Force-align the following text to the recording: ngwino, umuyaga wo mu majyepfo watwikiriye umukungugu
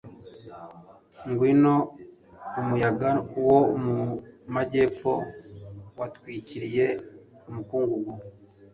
ngwino, 1.29 1.75
umuyaga 2.59 3.11
wo 3.47 3.59
mu 3.83 3.97
majyepfo 4.53 5.11
watwikiriye 5.99 6.87
umukungugu 7.49 8.11